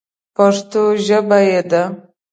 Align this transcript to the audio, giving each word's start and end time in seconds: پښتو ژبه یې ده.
پښتو 0.35 0.81
ژبه 1.05 1.39
یې 1.49 1.61
ده. 1.71 1.83